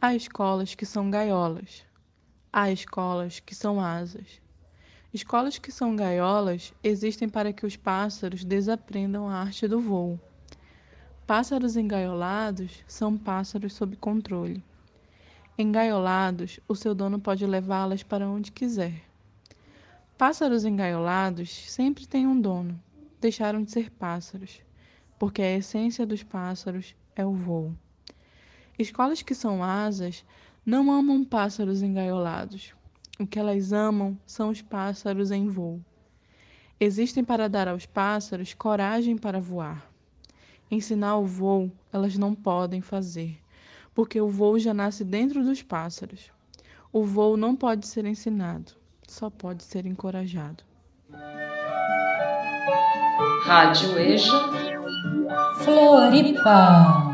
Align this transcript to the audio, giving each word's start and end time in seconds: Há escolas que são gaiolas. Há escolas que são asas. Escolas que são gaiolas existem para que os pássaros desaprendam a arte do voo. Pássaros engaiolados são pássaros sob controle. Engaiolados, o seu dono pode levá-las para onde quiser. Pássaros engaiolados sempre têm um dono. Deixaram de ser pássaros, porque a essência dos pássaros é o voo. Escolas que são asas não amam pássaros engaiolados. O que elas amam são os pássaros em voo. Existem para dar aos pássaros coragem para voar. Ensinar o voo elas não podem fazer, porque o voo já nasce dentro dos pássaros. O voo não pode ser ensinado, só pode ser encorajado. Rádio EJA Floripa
Há 0.00 0.14
escolas 0.14 0.76
que 0.76 0.86
são 0.86 1.10
gaiolas. 1.10 1.84
Há 2.52 2.70
escolas 2.70 3.40
que 3.40 3.52
são 3.52 3.80
asas. 3.80 4.40
Escolas 5.12 5.58
que 5.58 5.72
são 5.72 5.96
gaiolas 5.96 6.72
existem 6.84 7.28
para 7.28 7.52
que 7.52 7.66
os 7.66 7.74
pássaros 7.74 8.44
desaprendam 8.44 9.28
a 9.28 9.34
arte 9.34 9.66
do 9.66 9.80
voo. 9.80 10.20
Pássaros 11.26 11.76
engaiolados 11.76 12.84
são 12.86 13.18
pássaros 13.18 13.72
sob 13.72 13.96
controle. 13.96 14.62
Engaiolados, 15.58 16.60
o 16.68 16.76
seu 16.76 16.94
dono 16.94 17.18
pode 17.18 17.44
levá-las 17.44 18.04
para 18.04 18.28
onde 18.28 18.52
quiser. 18.52 19.02
Pássaros 20.16 20.64
engaiolados 20.64 21.50
sempre 21.72 22.06
têm 22.06 22.24
um 22.24 22.40
dono. 22.40 22.80
Deixaram 23.20 23.64
de 23.64 23.72
ser 23.72 23.90
pássaros, 23.90 24.62
porque 25.18 25.42
a 25.42 25.56
essência 25.56 26.06
dos 26.06 26.22
pássaros 26.22 26.94
é 27.16 27.26
o 27.26 27.32
voo. 27.32 27.74
Escolas 28.78 29.22
que 29.22 29.34
são 29.34 29.64
asas 29.64 30.24
não 30.64 30.92
amam 30.92 31.24
pássaros 31.24 31.82
engaiolados. 31.82 32.74
O 33.18 33.26
que 33.26 33.38
elas 33.38 33.72
amam 33.72 34.16
são 34.24 34.50
os 34.50 34.62
pássaros 34.62 35.32
em 35.32 35.48
voo. 35.48 35.80
Existem 36.78 37.24
para 37.24 37.48
dar 37.48 37.66
aos 37.66 37.86
pássaros 37.86 38.54
coragem 38.54 39.16
para 39.16 39.40
voar. 39.40 39.84
Ensinar 40.70 41.16
o 41.16 41.24
voo 41.24 41.72
elas 41.92 42.16
não 42.16 42.36
podem 42.36 42.80
fazer, 42.80 43.40
porque 43.92 44.20
o 44.20 44.28
voo 44.28 44.60
já 44.60 44.72
nasce 44.72 45.02
dentro 45.02 45.42
dos 45.42 45.60
pássaros. 45.60 46.30
O 46.92 47.04
voo 47.04 47.36
não 47.36 47.56
pode 47.56 47.84
ser 47.84 48.04
ensinado, 48.04 48.72
só 49.08 49.28
pode 49.28 49.64
ser 49.64 49.86
encorajado. 49.86 50.62
Rádio 53.42 53.98
EJA 53.98 54.50
Floripa 55.64 57.07